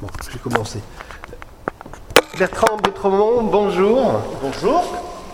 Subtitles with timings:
[0.00, 0.80] Bon, je vais commencer.
[2.38, 4.20] Bertrand Bétremont, bonjour.
[4.42, 4.82] Bonjour.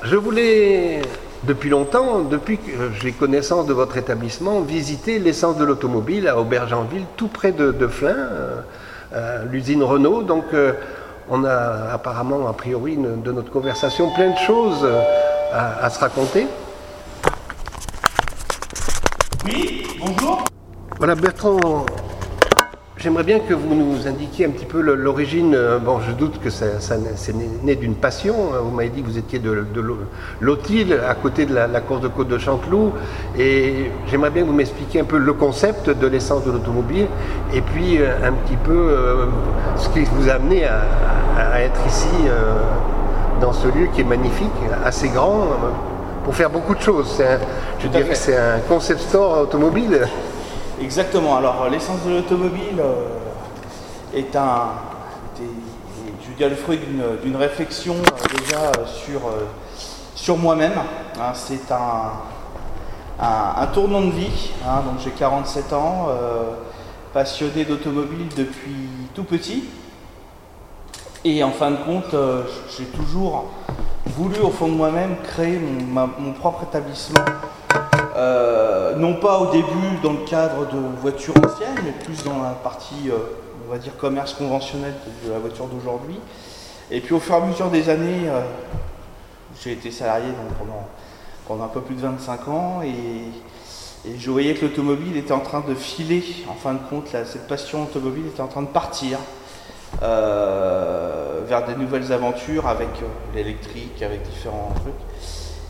[0.03, 1.03] Je voulais,
[1.45, 7.05] depuis longtemps, depuis que j'ai connaissance de votre établissement, visiter l'essence de l'automobile à Aubergenville,
[7.17, 8.61] tout près de, de Flins, euh,
[9.15, 10.23] euh, l'usine Renault.
[10.23, 10.73] Donc, euh,
[11.29, 15.01] on a apparemment, a priori, une- de notre conversation, plein de choses euh,
[15.53, 16.46] à, à se raconter.
[19.45, 20.45] Oui, bonjour.
[20.98, 21.87] Voilà, Bertrand,
[22.97, 25.55] j'aimerais bien que vous nous indiquiez un petit peu l'origine.
[25.55, 28.35] euh, Bon, je doute que ça, ça c'est né, d'une passion.
[28.54, 28.59] hein.
[28.63, 32.09] Vous m'avez dit que vous étiez de, de à côté de la, la course de
[32.09, 32.92] côte de Chanteloup.
[33.39, 37.06] Et j'aimerais bien que vous m'expliquiez un peu le concept de l'essence de l'automobile
[37.53, 39.27] et puis euh, un petit peu euh,
[39.77, 42.09] ce qui vous a amené à, être ici,
[43.41, 44.53] dans ce lieu qui est magnifique,
[44.84, 45.47] assez grand.
[46.25, 47.20] pour faire beaucoup de choses.
[47.20, 47.39] Un-
[47.78, 50.06] je dirais que c'est un concept store automobile.
[50.80, 51.36] Exactement.
[51.36, 53.06] Alors, l'essence de l'automobile euh,
[54.14, 54.72] est un,
[55.39, 56.78] je veux dire, le fruit
[57.22, 59.47] d'une réflexion euh, déjà euh, sur, euh,
[60.14, 60.75] sur moi-même.
[61.19, 61.33] hein.
[61.34, 62.12] C'est un,
[63.20, 64.51] un, tournant de vie.
[64.67, 64.83] hein.
[64.84, 66.42] Donc, j'ai 47 ans, euh,
[67.14, 69.64] passionné d'automobile depuis tout petit.
[71.25, 72.42] Et en fin de compte, euh,
[72.77, 73.47] j'ai toujours
[74.05, 77.25] voulu au fond de moi-même créer mon, propre établissement.
[78.17, 78.56] Euh,
[78.97, 83.08] non pas au début dans le cadre de voitures anciennes, mais plus dans la partie,
[83.08, 83.16] euh,
[83.66, 84.94] on va dire, commerce conventionnel
[85.25, 86.19] de la voiture d'aujourd'hui.
[86.91, 88.42] Et puis au fur et à mesure des années, euh,
[89.62, 90.28] j'ai été salarié
[91.47, 92.94] pendant, un peu plus de 25 ans et,
[94.19, 96.22] je voyais que l'automobile était en train de filer.
[96.48, 99.19] En fin de compte, cette passion automobile était en train de partir
[100.00, 102.91] euh, vers des nouvelles aventures avec
[103.34, 104.94] l'électrique, avec différents trucs.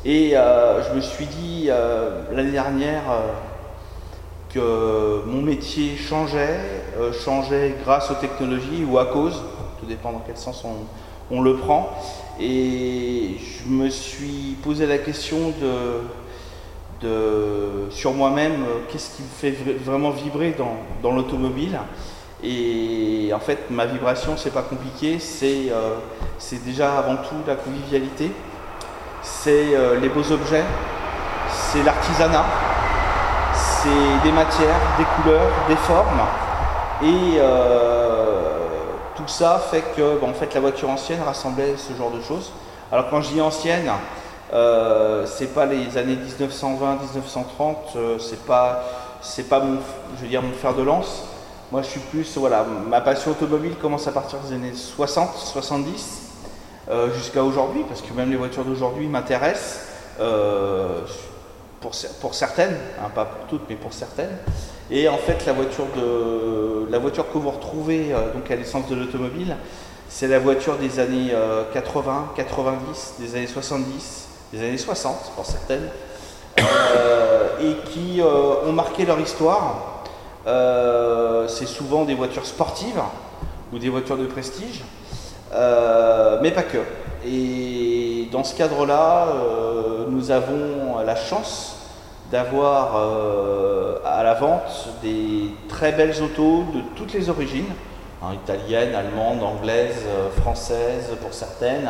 [0.08, 3.32] Et euh, je me suis dit euh, l'année dernière euh,
[4.54, 6.60] que mon métier changeait,
[7.24, 9.42] changeait grâce aux technologies ou à cause,
[9.80, 11.90] tout dépend dans quel sens on, on le prend.
[12.38, 15.52] Et je me suis posé la question
[17.00, 17.08] de,
[17.90, 21.80] sur moi-même, qu'est-ce qui me fait vra- vraiment vibrer dans, dans l'automobile?
[22.44, 28.30] Et en fait, ma vibration, c'est pas compliqué, c'est déjà avant tout la convivialité
[29.26, 30.64] c'est euh, les beaux objets,
[31.50, 32.44] c'est l'artisanat,
[33.54, 36.20] c'est des matières, des couleurs, des formes.
[37.02, 38.48] Et euh,
[39.16, 42.52] tout ça fait que bon, en fait, la voiture ancienne rassemblait ce genre de choses.
[42.92, 43.90] Alors quand je dis ancienne,
[44.52, 48.80] euh, c'est pas les années 1920-1930, euh, c'est pas,
[49.60, 51.24] mon, fer de lance.
[51.72, 56.25] Moi, je suis plus, voilà, ma passion automobile commence à partir des années 60-70
[56.88, 59.80] euh, jusqu'à aujourd'hui, parce que même les voitures d'aujourd'hui m'intéressent,
[60.20, 61.00] euh,
[61.80, 64.36] pour, cer- pour certaines, hein, pas pour toutes, mais pour certaines.
[64.90, 69.56] Et en fait, la voiture, que vous retrouvez euh, donc à l'essence de l'automobile,
[70.08, 75.44] c'est la voiture des années euh, 80, 90, des années 70, des années 60 pour
[75.44, 75.88] certaines,
[77.60, 80.04] et qui ont marqué leur histoire.
[81.48, 83.00] C'est souvent des voitures sportives
[83.72, 84.82] ou des voitures de prestige.
[85.52, 86.78] Euh, mais pas que.
[87.26, 91.76] Et dans ce cadre-là, euh, nous avons la chance
[92.30, 97.72] d'avoir euh, à la vente des très belles autos de toutes les origines,
[98.22, 100.06] hein, italiennes, allemandes, anglaises,
[100.40, 101.88] françaises pour certaines.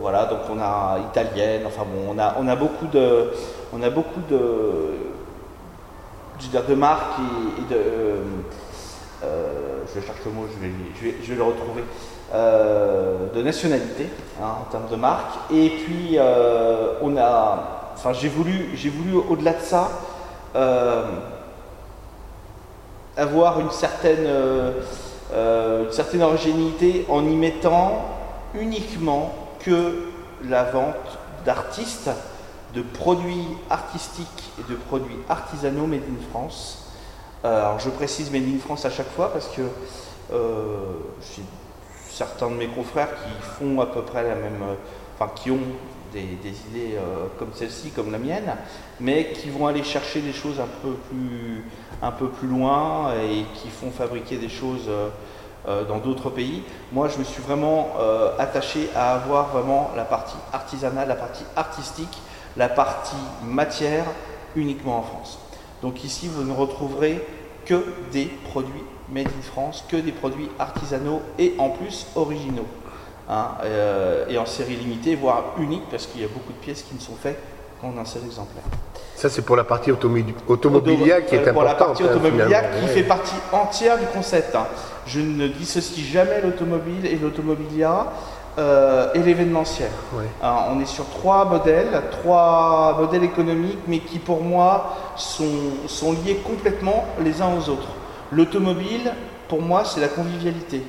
[0.00, 3.32] Voilà, donc on a italienne, enfin bon, on a, beaucoup de,
[3.72, 4.94] on a beaucoup de,
[6.38, 7.18] je de marques
[7.58, 8.16] et, de,
[9.22, 11.84] je cherche le mot, je vais, le retrouver,
[12.32, 14.08] euh, de nationalité
[14.42, 15.52] hein, en termes de marque.
[15.52, 19.90] Et puis euh, on a, enfin j'ai voulu, j'ai voulu au-delà de ça
[20.56, 21.04] euh,
[23.16, 24.72] avoir une certaine, euh,
[25.32, 28.04] euh, une certaine en y mettant
[28.54, 30.08] uniquement que
[30.44, 30.94] la vente
[31.44, 32.10] d'artistes,
[32.74, 36.83] de produits artistiques et de produits artisanaux made in France.
[37.44, 39.60] Euh, alors je précise Made in France à chaque fois parce que
[40.32, 40.76] euh,
[41.20, 41.42] j'ai
[42.08, 44.74] certains de mes confrères qui font à peu près la même, euh,
[45.18, 45.58] enfin qui ont
[46.12, 46.96] des, idées
[47.40, 48.54] comme celle-ci, comme la mienne,
[49.00, 54.36] mais qui vont aller chercher des choses un peu plus, loin et qui font fabriquer
[54.36, 54.88] des choses
[55.66, 56.62] dans d'autres pays.
[56.92, 57.94] Moi, je me suis vraiment
[58.38, 62.22] attaché à avoir vraiment la partie artisanale, la partie artistique,
[62.56, 64.04] la partie matière
[64.54, 65.40] uniquement en France.
[65.84, 67.22] Donc ici, vous ne retrouverez
[67.66, 68.82] que des produits
[69.12, 72.64] made in France, que des produits artisanaux et en plus originaux.
[73.28, 76.82] Hein, euh, et en série limitée, voire unique, parce qu'il y a beaucoup de pièces
[76.88, 77.38] qui ne sont faites
[77.82, 78.62] en un seul exemplaire.
[79.14, 81.52] Ça, c'est pour la partie automobilière qui est importante.
[81.52, 84.56] Pour la partie automobilière qui fait partie entière du concept.
[84.56, 84.66] hein.
[85.06, 88.06] Je ne dissocie jamais l'automobile et l'automobilia
[88.58, 89.90] euh, et l'événementiel.
[90.42, 95.44] Alors, on est sur trois modèles, trois modèles économiques, mais qui pour moi sont,
[95.86, 97.88] sont liés complètement les uns aux autres.
[98.30, 99.12] L'automobile,
[99.48, 100.82] pour moi, c'est la convivialité.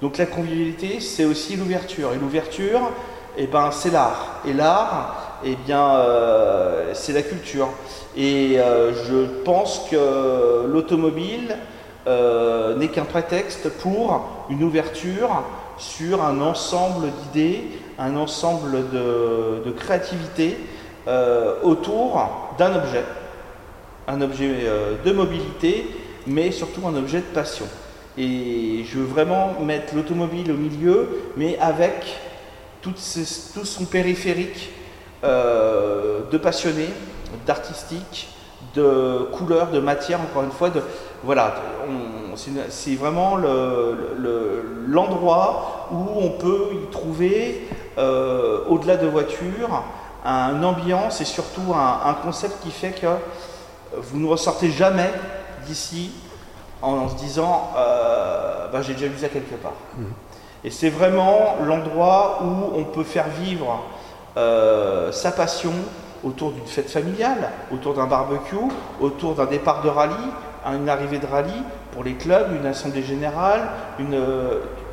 [0.00, 2.12] Donc la convivialité, c'est aussi l'ouverture.
[2.12, 2.80] Et l'ouverture,
[3.36, 4.40] eh ben, c'est l'art.
[4.46, 7.68] Et l'art, eh bien, euh, c'est la culture.
[8.16, 11.56] Et euh, je pense que l'automobile
[12.06, 15.44] euh, n'est qu'un prétexte pour une ouverture
[15.78, 17.64] sur un ensemble d'idées,
[17.98, 20.56] un ensemble de, créativité
[21.08, 23.04] euh, autour d'un objet,
[24.08, 25.86] un objet euh, de mobilité,
[26.26, 27.66] mais surtout un objet de passion.
[28.18, 32.18] Et je veux vraiment mettre l'automobile au milieu, mais avec
[32.82, 34.70] tout, son périphérique
[35.24, 36.90] euh, de passionnés,
[37.46, 38.28] d'artistique,
[38.74, 40.70] de couleurs, de matière, encore une fois.
[40.70, 40.82] De,
[41.22, 41.54] voilà,
[42.36, 47.68] c'est vraiment le- le- l'endroit où on peut y trouver,
[47.98, 49.82] euh, au-delà de voitures,
[50.24, 53.06] une ambiance et surtout un, un concept qui fait que
[53.96, 55.10] vous ne ressortez jamais
[55.66, 56.12] d'ici
[56.80, 59.72] en, en se disant euh, bah, j'ai déjà vu ça quelque part.
[60.64, 63.80] Et c'est vraiment l'endroit où on peut faire vivre
[64.36, 65.72] euh, sa passion
[66.24, 68.54] autour d'une fête familiale, autour d'un barbecue,
[69.00, 70.14] autour d'un départ de rallye,
[70.64, 71.62] à une arrivée de rallye
[71.92, 73.68] pour les clubs, une assemblée générale,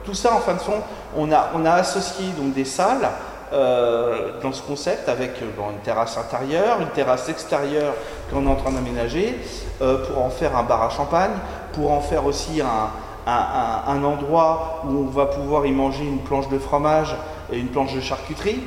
[0.03, 0.83] tout ça en fin de compte,
[1.15, 3.09] on a, associé donc des salles
[3.51, 7.93] euh, dans ce concept avec euh, une terrasse intérieure, une terrasse extérieure
[8.31, 9.39] qu'on est en train d'aménager
[9.81, 11.31] euh, pour en faire un bar à champagne,
[11.73, 16.57] pour en faire aussi un, endroit où on va pouvoir y manger une planche de
[16.57, 17.15] fromage
[17.51, 18.63] et une planche de charcuterie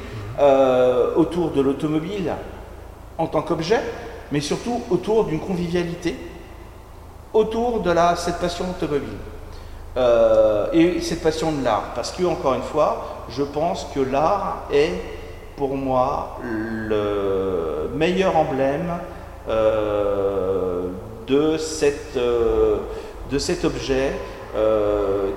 [1.16, 2.32] autour de l'automobile
[3.18, 3.80] en tant qu'objet,
[4.30, 6.16] mais surtout autour d'une convivialité,
[7.34, 9.18] autour de la, cette passion automobile.
[9.94, 11.92] Euh, et cette passion de l'art.
[11.94, 14.94] Parce que, encore une fois, je pense que l'art est,
[15.54, 18.90] pour moi, le meilleur emblème
[19.48, 20.86] euh,
[21.30, 22.76] euh,
[23.30, 24.12] de cet objet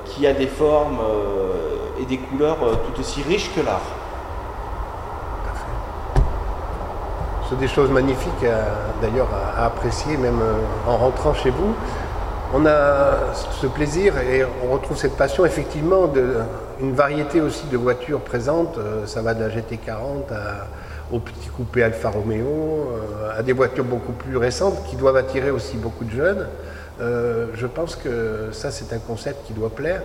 [0.06, 1.00] qui a des formes
[2.02, 3.82] et des couleurs tout aussi riches que l'art.
[7.50, 8.64] C'est des choses magnifiques euh,
[9.02, 9.28] d'ailleurs
[9.58, 11.76] à, apprécier même euh, en rentrant chez vous.
[12.54, 16.38] On a ce plaisir et on retrouve cette passion effectivement de
[16.82, 18.78] une variété aussi de voitures présentes.
[18.78, 20.68] Euh, Ça va de la GT40 à-
[21.12, 22.90] au petit coupé Alfa Romeo,
[23.38, 26.48] à des voitures beaucoup plus récentes qui doivent attirer aussi beaucoup de jeunes.
[27.00, 30.02] Je pense que ça c'est un concept qui doit plaire.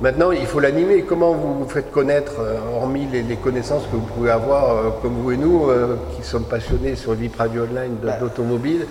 [0.00, 1.02] Maintenant, il faut l'animer.
[1.02, 4.90] Comment vous vous faites connaître, euh, hormis les, les connaissances que vous pouvez avoir, euh,
[5.00, 8.18] comme vous et nous, euh, qui sommes passionnés sur VIP Radio Online de- Bah.
[8.20, 8.86] d'automobile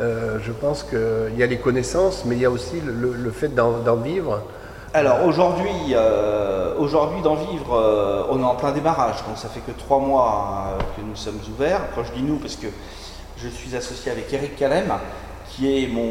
[0.00, 3.30] euh, Je pense qu'il y a les connaissances, mais il y a aussi le, le
[3.30, 4.42] fait d'en vivre.
[4.92, 5.94] Alors aujourd'hui,
[6.78, 11.00] aujourd'hui d'en vivre, on est en plein démarrage, donc ça fait que trois mois que
[11.02, 11.82] nous sommes ouverts.
[11.94, 12.66] Quand je dis nous, parce que
[13.36, 14.92] je suis associé avec Eric Calem,
[15.50, 16.10] qui est mon,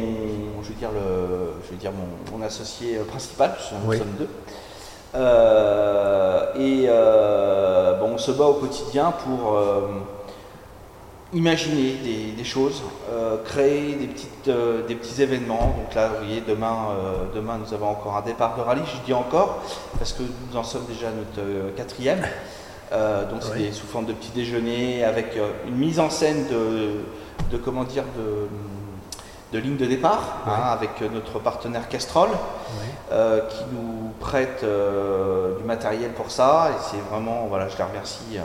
[0.62, 3.98] je veux dire le, je veux dire mon, mon associé principal, puisque nous Oui.
[3.98, 4.28] sommes deux.
[5.14, 9.80] Euh, et euh, bon, on se bat au quotidien pour euh,
[11.32, 12.82] imaginer des, des choses,
[13.44, 14.50] créer des, petites,
[14.88, 15.74] des petits événements.
[15.78, 16.76] Donc là, vous voyez, demain,
[17.34, 18.82] demain, nous avons encore un départ de rallye.
[18.86, 19.60] Je dis encore
[19.98, 22.22] parce que nous en sommes déjà à notre quatrième.
[22.92, 23.70] Donc c'est Oui.
[23.72, 25.38] sous forme de petit déjeuner avec
[25.68, 27.02] une mise en scène de,
[27.52, 28.48] de comment dire de,
[29.52, 32.28] de ligne de départ hein, avec notre partenaire Castrol
[33.12, 36.70] euh, qui nous prête euh, du matériel pour ça.
[36.70, 38.38] Et c'est vraiment voilà je les remercie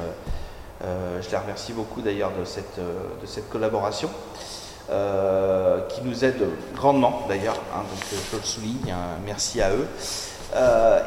[0.83, 4.09] euh, je les remercie beaucoup d'ailleurs de cette, de cette collaboration
[5.89, 9.87] qui nous aide grandement d'ailleurs hein, donc je le souligne hein, merci à eux.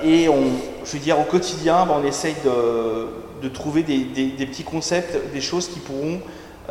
[0.03, 0.43] Et on,
[0.85, 3.09] je veux dire au quotidien ben, on essaye de,
[3.41, 6.21] de trouver des, des- des petits concepts des choses qui pourront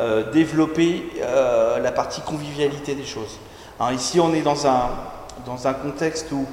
[0.00, 3.38] euh, développer euh, la partie convivialité des choses
[3.80, 4.90] Hein, ici on est dans un,
[5.46, 6.44] dans un contexte où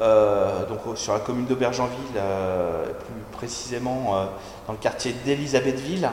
[0.00, 4.26] euh, donc sur la commune d'Aubergenville, plus précisément
[4.66, 6.08] dans le quartier d'Elisabethville.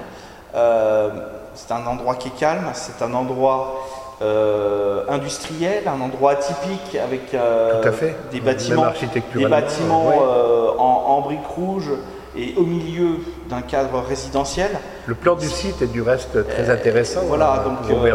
[0.53, 1.09] Euh,
[1.55, 3.81] c'est un endroit qui est calme, c'est un endroit
[4.21, 8.15] euh, industriel, un endroit atypique avec euh, Tout à fait.
[8.31, 8.93] des bâtiments,
[9.35, 10.15] des bâtiments oui.
[10.77, 11.91] en, en briques rouges
[12.37, 13.19] et au milieu
[13.49, 14.71] d'un cadre résidentiel.
[15.07, 17.21] Le plan du site est du reste très intéressant.
[17.25, 18.11] Voilà, euh, donc pour euh,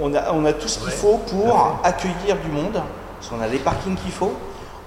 [0.00, 2.80] on, on a, on a tout ce qu'il faut pour accueillir du monde,
[3.18, 4.32] parce qu'on a les parkings qu'il faut,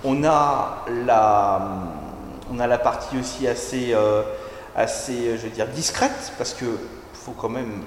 [0.03, 1.61] on a la,
[2.53, 4.21] on a la partie aussi assez, euh,
[4.75, 6.65] assez, je veux dire, discrète, parce que
[7.13, 7.81] faut quand même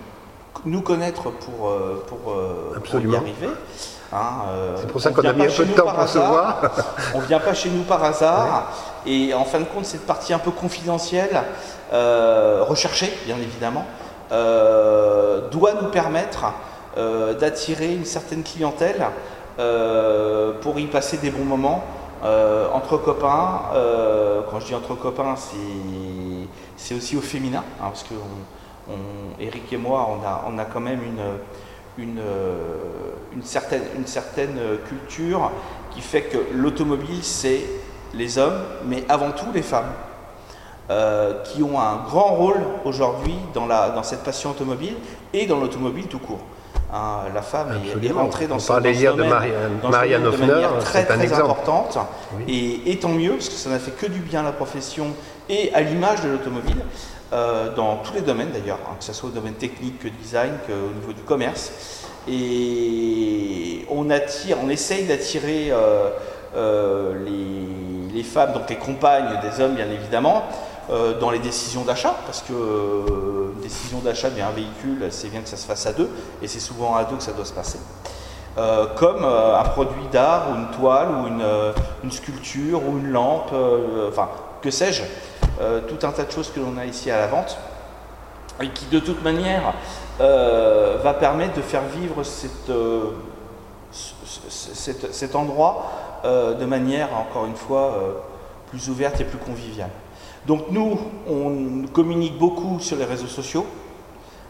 [0.66, 1.72] nous connaître pour,
[2.08, 2.18] pour,
[2.90, 3.48] pour y arriver.
[4.12, 4.30] Hein,
[4.76, 6.60] c'est pour ça qu'on a mis un peu de temps pour se voir.
[7.14, 8.72] on ne vient pas chez nous par hasard.
[9.10, 11.42] Et en fin de compte, cette partie un peu confidentielle,
[11.90, 13.86] recherchée bien évidemment,
[14.30, 16.52] doit nous permettre
[17.40, 19.06] d'attirer une certaine clientèle
[20.60, 21.82] pour y passer des bons moments
[22.24, 25.36] euh, entre copains, euh, quand je dis entre copains,
[26.76, 28.14] c'est aussi au féminin, hein, parce que
[29.38, 31.00] Eric et moi, on a, on a quand même
[31.98, 32.08] une,
[33.32, 35.52] une, certaine, une certaine culture
[35.92, 37.60] qui fait que l'automobile, c'est
[38.14, 39.92] les hommes, mais avant tout les femmes,
[40.90, 44.94] euh, qui ont un grand rôle aujourd'hui dans, dans cette passion automobile
[45.34, 46.40] et dans l'automobile tout court.
[46.90, 51.98] Hein, la femme est, rentrée dans, ce, domaine, de, Marianne, de manière très, très importante.
[52.48, 55.08] Et, tant mieux, parce que ça n'a fait que du bien à la profession
[55.50, 56.78] et à l'image de l'automobile,
[57.34, 60.52] euh, dans tous les domaines d'ailleurs, hein, que ce soit au domaine technique, que design,
[60.66, 62.06] qu'au niveau du commerce.
[62.26, 66.08] Et on attire, on essaye d'attirer euh,
[66.54, 70.44] les, les, femmes, donc les compagnes des hommes bien évidemment,
[70.90, 75.48] euh, dans les décisions d'achat, parce que euh, décision d'achat d'un véhicule, c'est bien que
[75.48, 76.08] ça se fasse à deux,
[76.40, 77.78] et c'est souvent à deux que ça doit se passer.
[78.56, 81.44] Euh, comme un produit d'art, ou une toile, ou une,
[82.04, 83.52] une sculpture, ou une lampe,
[84.08, 84.30] enfin,
[84.62, 85.02] que sais-je,
[85.88, 87.58] tout un tas de choses que l'on a ici à la vente,
[88.62, 89.74] et qui de toute manière
[90.18, 92.22] va permettre de faire vivre
[93.92, 95.90] cet endroit
[96.25, 97.94] de manière, encore une fois,
[98.70, 99.90] plus ouverte et plus conviviale.
[100.46, 100.98] Donc nous,
[101.28, 103.66] on communique beaucoup sur les réseaux sociaux,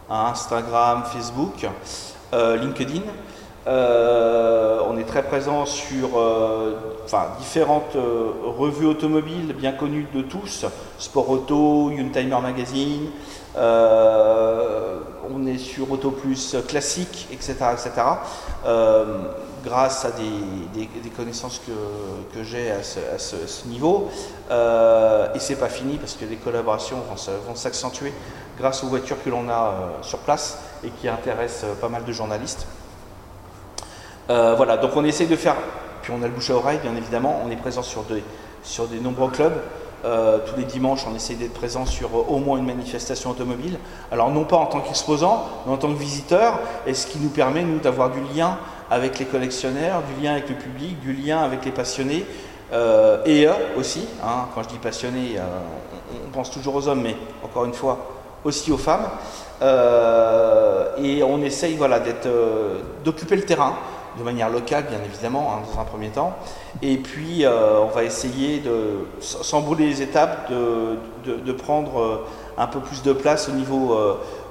[0.09, 1.67] hein, Instagram, Facebook,
[2.33, 3.01] euh, LinkedIn.
[3.69, 6.75] Euh, on est très présent sur euh,
[7.39, 7.95] différentes
[8.43, 10.65] revues automobiles bien connues de tous,
[10.97, 13.09] Sport Auto, Youngtimer Magazine,
[13.55, 17.55] on est sur Auto Plus classique, etc.
[17.73, 18.01] etc
[19.63, 24.09] grâce à des, connaissances que, j'ai à, ce, niveau.
[24.49, 26.97] Euh, et c'est pas fini parce que les collaborations
[27.47, 28.13] vont, s'accentuer
[28.57, 32.03] grâce aux voitures que l'on a euh, sur place et qui intéressent euh, pas mal
[32.03, 32.67] de journalistes.
[34.29, 35.55] Euh, voilà, donc on essaye de faire,
[36.01, 39.31] puis on a le bouche à oreille bien évidemment, on est présent sur, des nombreux
[39.31, 39.57] clubs.
[40.03, 43.77] tous les dimanches, on essaye d'être présent sur au moins une manifestation automobile.
[44.11, 47.29] Alors non pas en tant qu'exposant, mais en tant que visiteur, et ce qui nous
[47.29, 48.57] permet, nous, d'avoir du lien
[48.91, 52.25] avec les collectionneurs, du lien avec le public, du lien avec les passionnés
[52.71, 54.07] euh, et eux aussi.
[54.23, 54.47] Hein.
[54.53, 55.41] quand je dis passionnés, euh,
[56.27, 57.97] on, pense toujours aux hommes, mais encore une fois,
[58.43, 59.09] aussi aux femmes.
[59.61, 61.99] Euh, et on essaye voilà,
[63.03, 63.73] d'occuper le terrain
[64.17, 66.35] de manière locale, bien évidemment, hein, dans un premier temps.
[66.81, 72.25] Et puis, on va essayer, de, sans brûler les étapes, de, de prendre
[72.57, 73.97] un peu plus de place au niveau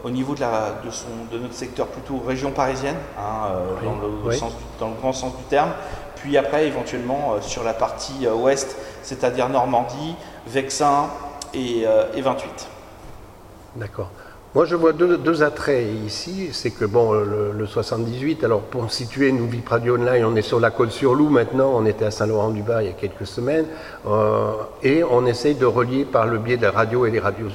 [0.05, 4.29] au niveau de, la, de, son, de, notre secteur plutôt région parisienne, hein, euh, dans,
[4.29, 5.71] le, sens, dans, le, grand sens du terme,
[6.17, 10.15] puis après éventuellement euh, sur la partie euh, ouest, c'est-à-dire Normandie,
[10.47, 11.09] Vexin
[11.55, 11.85] et,
[12.15, 12.69] et 28.
[13.77, 14.11] D'accord.
[14.55, 16.49] Moi, je vois deux, attraits ici.
[16.53, 20.59] C'est que, bon, le, 78, alors pour situer, nous, Vip Radio Online, on est sur
[20.59, 21.73] la Côte-sur-Loup maintenant.
[21.75, 23.67] On était à Saint-Laurent-du-Bas il y a quelques semaines.
[24.07, 24.53] Euh,
[24.83, 27.49] et on essaye de relier par le biais de la radio et les, radios,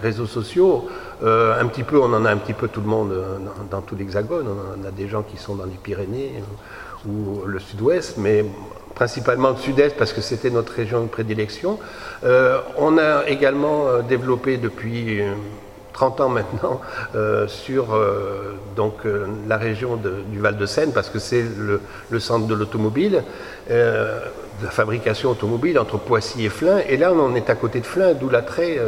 [0.00, 0.86] réseaux sociaux.
[1.24, 3.36] Euh, un petit peu, on en a un petit peu tout le monde euh,
[3.68, 4.46] dans tout l'Hexagone.
[4.48, 6.44] On a des gens qui sont dans les Pyrénées
[7.08, 8.44] ou le Sud-Ouest, mais
[8.94, 11.80] principalement le Sud-Est parce que c'était notre région de prédilection.
[12.22, 15.22] on a également développé depuis
[16.00, 16.80] 30 ans maintenant
[17.14, 19.98] euh, sur euh, donc, euh, la région
[20.32, 23.22] du Val-de-Seine, parce que c'est le, centre de l'automobile,
[23.68, 26.80] de la fabrication automobile entre Poissy et Flins.
[26.88, 28.78] Et là, on est à côté de Flins, d'où l'attrait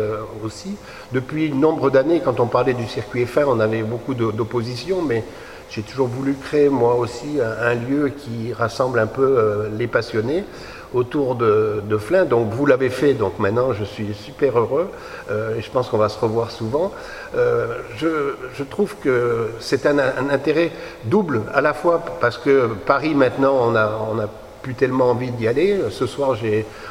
[0.42, 0.76] aussi.
[1.12, 5.23] Depuis nombre d'années, quand on parlait du circuit F1, on avait beaucoup d'opposition, mais
[5.71, 10.45] j'ai toujours voulu créer moi aussi un, lieu qui rassemble un peu les passionnés
[10.94, 12.25] autour de, de Flins.
[12.25, 14.88] Donc vous l'avez fait, donc maintenant je suis super heureux
[15.30, 16.92] euh, et je pense qu'on va se revoir souvent.
[17.37, 19.99] Euh, je, trouve que c'est un,
[20.30, 20.70] intérêt
[21.04, 24.28] double, à la fois parce que Paris maintenant on a, on a
[24.62, 25.80] plus tellement envie d'y aller.
[25.90, 26.38] Ce soir,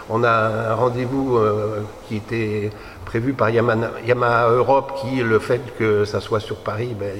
[0.10, 2.70] on a un rendez-vous euh, qui était
[3.06, 7.14] prévu par Yamaha, Europe, qui, le fait que ça soit sur Paris, ben,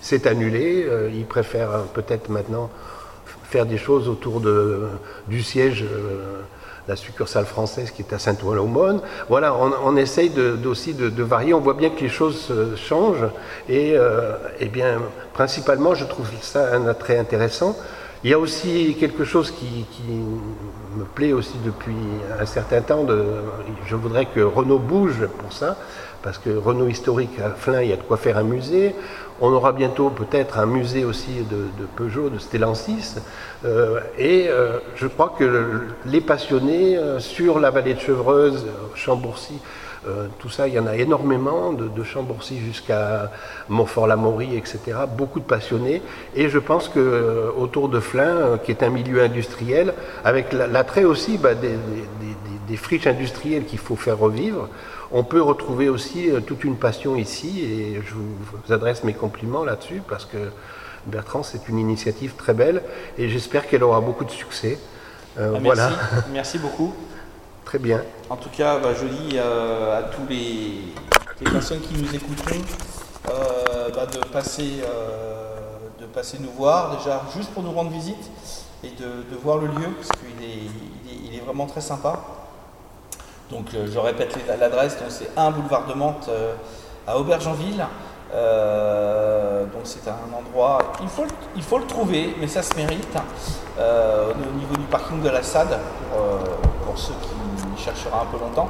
[0.00, 0.86] c'est annulé.
[1.12, 2.70] ils préfèrent peut-être maintenant
[3.50, 4.88] faire des choses autour de,
[5.26, 6.42] du siège, euh,
[6.86, 9.00] la succursale française qui est à Saint-Ouen-l'Aumône.
[9.28, 10.32] Voilà, on, essaye
[10.64, 11.52] aussi de, varier.
[11.52, 13.26] On voit bien que les choses changent
[13.68, 14.98] et, euh, eh bien,
[15.34, 17.76] principalement, je trouve ça un attrait intéressant.
[18.24, 19.86] Il y a aussi quelque chose qui,
[20.96, 21.94] me plaît aussi depuis
[22.40, 23.06] un certain temps.
[23.86, 25.76] Je voudrais que Renault bouge pour ça,
[26.22, 28.96] parce que Renault historique à Flins, il y a de quoi faire un musée.
[29.40, 33.14] On aura bientôt peut-être un musée aussi de, Peugeot, de Stellantis.
[33.64, 39.60] Euh, et euh, je crois que les passionnés euh, sur la vallée de Chevreuse, Chambourcy,
[40.38, 43.30] tout ça, il y en a énormément, de, de Chambourcy jusqu'à
[43.68, 44.78] Montfort-la-Maurie, etc.
[45.16, 46.02] Beaucoup de passionnés.
[46.34, 51.38] Et je pense que autour de Flins, qui est un milieu industriel, avec l'attrait aussi
[51.38, 54.68] bah, des friches industrielles qu'il faut faire revivre,
[55.10, 59.64] on peut retrouver aussi euh, toute une passion ici et je vous adresse mes compliments
[59.64, 60.36] là-dessus parce que
[61.06, 62.82] Bertrand, c'est une initiative très belle
[63.16, 64.78] et j'espère qu'elle aura beaucoup de succès.
[65.38, 65.90] Euh, ah, voilà.
[66.32, 66.94] Merci beaucoup.
[67.68, 68.02] Très bien.
[68.30, 70.94] En tout cas, bah, je dis euh, à tous les,
[71.52, 72.60] personnes qui nous écouteront
[73.26, 74.82] bah, de, passer,
[76.00, 78.30] de passer nous voir, déjà juste pour nous rendre visite
[78.82, 82.20] et de, voir le lieu, parce qu'il est vraiment très sympa.
[83.50, 86.54] Donc euh, je répète l'adresse, c'est 1 boulevard de Mantes euh,
[87.06, 87.84] à Aubergenville.
[88.34, 91.24] Euh, donc c'est un endroit, il faut,
[91.56, 93.16] il faut le trouver, mais ça se mérite,
[93.78, 95.78] au niveau du parking de la SAD,
[96.84, 97.37] pour, ceux qui
[97.78, 98.68] chercheront un peu longtemps.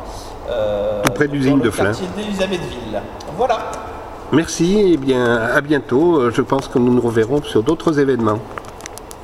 [1.05, 1.93] Tout près de l'usine de Flins.
[2.17, 3.01] d'Elisabethville.
[3.37, 3.59] Voilà.
[4.33, 6.31] Merci et bien à bientôt.
[6.31, 8.39] Je pense que nous nous reverrons sur d'autres événements.